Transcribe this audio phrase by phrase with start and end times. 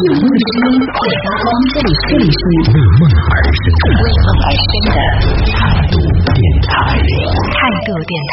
[0.00, 1.52] 有梦的声音，会发光。
[1.68, 2.40] 这里是
[2.72, 4.96] 为梦而生的，为梦而生的
[5.52, 5.60] 态
[5.92, 6.72] 度电台，
[7.52, 8.12] 态度电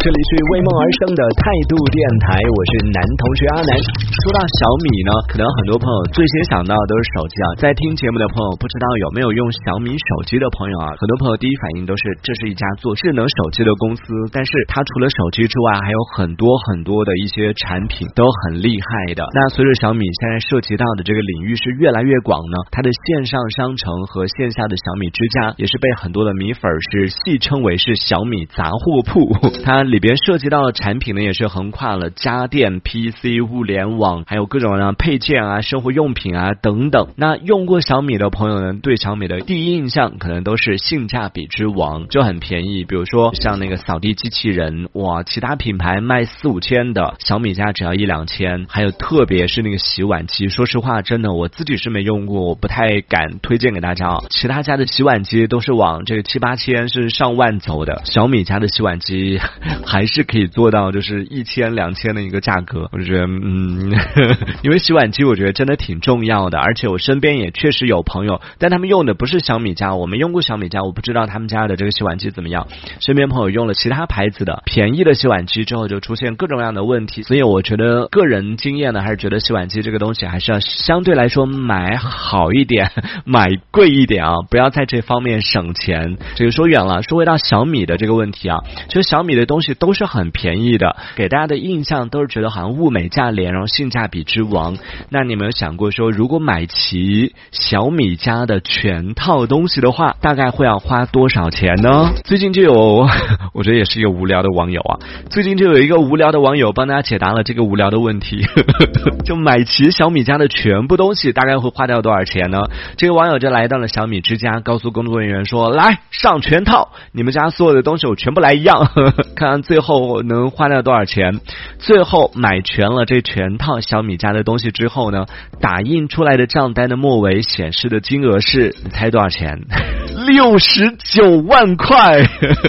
[0.00, 3.70] 这里是为梦而生的态度电台，我是男同学阿南。
[4.16, 7.46] 说到小米呢，可能很多朋友最先想到的都是手机啊。
[7.60, 10.96] 在听节目的朋友，不知道有没有用小米手机的朋友啊？
[10.96, 14.02] 很多朋友第一反应都是这是一家做智能手机的公司，
[14.32, 19.20] 但是它除了手机之外，还有很多很多的一些产品都很厉害的。
[19.36, 29.36] 那随着小米现在涉及到的这个领域是越来越广呢，它的线上商城和线下的小米之家也是被很多的米粉是戏称为是小米杂货铺。
[29.62, 37.08] 它里边涉及到的产品呢，也是横跨了家电、PC、物联网，还有各种各样配件啊、生活用品啊等等。
[37.16, 42.84] 那用过小米的朋友呢，对小米的第一印象可能都是性价比之王，就很便宜。
[42.84, 48.66] 比如说像那个扫地机器人，哇，其他品牌卖四五千的，小米家只要一两千。
[48.68, 54.24] 还有特别是那个洗碗机，说实话，真的我自己是没用过，我不太敢推荐给大家啊。
[54.30, 59.40] 其他家的洗碗机都是往这个七八千是上万走的，小米家的洗碗机。
[59.84, 63.92] 还是可以做到，就是一千两千的一个价格，我觉得，嗯，
[64.62, 72.68] 因为洗碗机我觉得真的挺重要的，而且我身边也确实有朋友，但他们用的不是小米家，我没用过小米家，我不知道他们家的这个洗碗机怎么样。
[73.00, 82.90] 身边朋友用了其他牌子的便宜的洗碗机之后，就出现各种各样的问题，所以我觉得个人经验呢，还是觉得洗碗机这个东西还是要相对来说买好一点，
[83.26, 86.16] 买贵一点啊，不要在这方面省钱。
[86.36, 88.56] 这个说远了，说回到小米的这个问题啊，
[88.88, 89.76] 其实小米的东西。
[89.82, 94.76] 都是很便宜的，给大家的印象都是觉得好像物美价廉，然后性价比之王。
[95.08, 102.12] 那你有没有想过说，如果买齐小米家的全套东西的话，大概会要花多少钱呢？
[102.22, 103.08] 最近就有，
[103.54, 105.00] 我觉得也是一个无聊的网友啊。
[105.30, 108.46] 最近就有一个无聊的网友帮大家解答了这个无聊的问题，
[109.26, 112.62] 就买齐小米家的全部东西，大概会花掉多少钱呢？
[112.96, 118.90] 这个网友就来到了小米之家，告诉工作人员说：“来上全套，你们家所有的东西我全部来一样，
[119.34, 121.40] 看看。”最后能花掉多少钱？
[121.78, 125.26] 最后买全了这全套小米家的东西之后呢？
[125.60, 129.60] 打印出来的账单的末尾显示的金额是，你猜多少钱？
[130.26, 132.22] 六十九万块！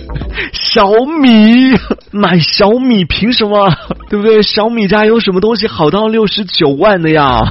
[0.54, 0.90] 小
[1.22, 1.78] 米
[2.12, 3.70] 买小米凭什么？
[4.14, 4.44] 对不对？
[4.44, 7.42] 小米家有什么东西好到六十九万的呀？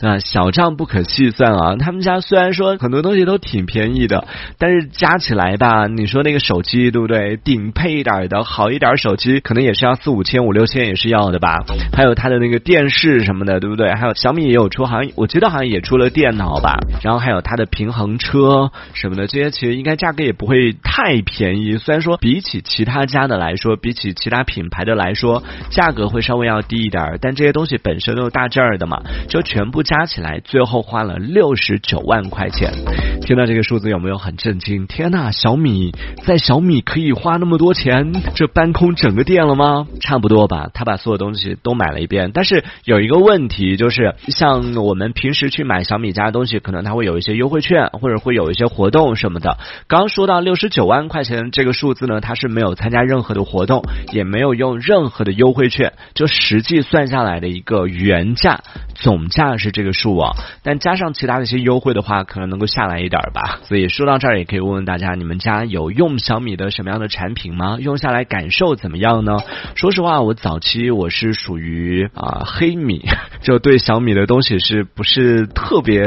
[0.00, 1.76] 啊，小账不可细算啊！
[1.76, 4.26] 他们家虽然说很多东西都挺便宜的，
[4.58, 7.36] 但是加起来吧，你说那个手机对不对？
[7.36, 11.64] 顶配一点的好一点手机，可能也是要四五千、五六千也是要的吧。
[11.92, 13.94] 还有它的那个电视什么的，对不对？
[13.94, 16.76] 还有小米也有出，好像我记得好像也出了电脑吧。
[17.02, 21.78] 然后还有它的平衡车什么的，这些其实应该价格也不会太便宜。
[21.78, 30.04] 虽然说比起其他家的来说，比起其他品牌的来说，价格会稍微要低一点，但这些东西本身都是大件儿的嘛，就全部加。
[30.04, 32.72] 起来最后花了六十九万块钱，
[33.22, 34.86] 听到这个数字有没有很震惊？
[34.86, 35.92] 天呐，小米
[36.24, 39.86] 在小米可以花那么多钱，这搬空整个店了吗？
[40.00, 42.32] 差不多吧，他把所有东西都买了一遍。
[42.34, 49.58] 但是有一个问题，就是像我们平时去买小米家的东西，可能它会有一些优惠券，或者会有一些活动什么的。
[49.88, 58.60] 刚说到六十九万块钱这个数字呢，它是没有参加任何的活动，也没有用任何的优惠券，就实际算下来的一个原价，
[58.94, 59.84] 总价是这。
[59.84, 63.60] 个数啊，但加上其他的一些优惠的话，可能能够下来一点吧。
[63.64, 67.76] 所以说到这儿，也可以问问大家，你们家有用小米的什么样的产品吗？
[67.78, 69.36] 用下来感受怎么样呢？
[69.74, 73.04] 说实话，我早期我是属于啊黑米，
[73.44, 76.02] 就对小米的东西是不是特别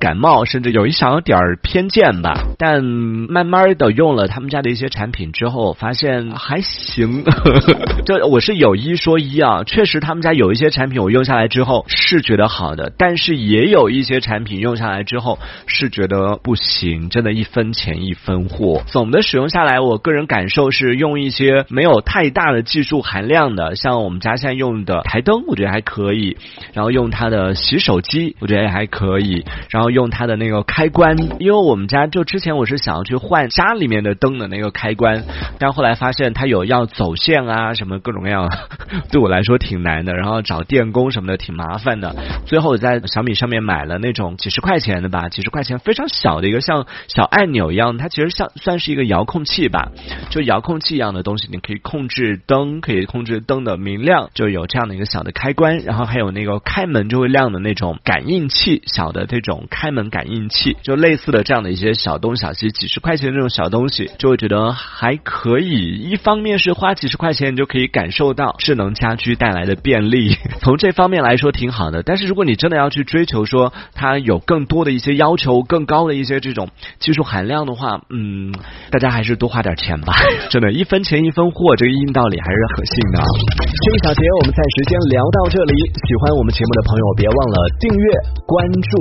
[0.00, 2.34] 感冒，甚至有一小点儿偏见吧。
[2.58, 7.22] 但慢慢的用了他们家的一些产品之后，发现还行。
[8.04, 13.20] 这我是有一说一啊，确实他们家有一些产品我用下来之后是觉得好的，但但。
[13.20, 18.82] 是也有一些产品用下来之后是觉得不行，真的一分钱一分货。
[18.86, 26.38] 总的使用下来，我个人感受是用一些没有太大的技术含量的，像我们家现在用的台灯，我觉得还可以。
[26.72, 29.44] 然后用它的洗手机，我觉得也还可以。
[29.68, 35.24] 然后用它的那个开关，因为我们家就之前我是想要去换家里面的灯的那个开关，
[35.58, 38.48] 但后来发现它有要走线啊什么各种各样，
[39.12, 40.14] 对我来说挺难的。
[40.14, 42.16] 然后找电工什么的挺麻烦的。
[42.46, 49.92] 最后在小米上面买了那种几十块钱的吧，几十块钱非常小的一个像小按钮一样，它其实像算是一个遥控器吧，
[50.30, 65.70] 就遥控器一样的东西，你可以控制灯，可以控制灯的明亮，就有这样的一个小的开关，然后还有那个开门就会亮的那种感应器，小的这种开门感应器，就类似的这样的一些小东小西，几十块钱这种小东西，就会觉得还可以。
[65.70, 72.02] 一方面是花几十块钱，你就可以感受到智能家居带来的便利， 从这方面来说挺好的。
[72.02, 78.52] 但是如果你真的要去追求说他有更多的一些要求、更高的一些这种技术含量的话，嗯，
[78.90, 80.12] 大家还是多花点钱吧。
[80.50, 83.22] 真的，一分钱一分货，这个硬道理还是可信的。
[83.22, 85.72] 这一小节我们暂时先聊到这里。
[85.94, 88.06] 喜欢我们节目的朋友，别忘了订阅、
[88.44, 88.92] 关注，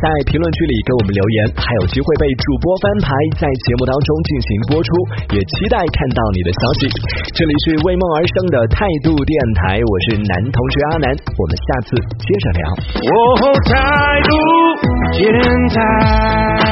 [0.00, 4.88] 在评论区里给我们留言，还有机会被主播翻牌，在节目当中进行播出。
[5.36, 6.80] 也期待看到你的消息。
[7.36, 11.06] 这里是为梦而生的态度电台，我是男同学阿南，
[11.36, 12.62] 我们下次接着聊。
[13.36, 14.34] 后，态度
[15.12, 16.63] 天才。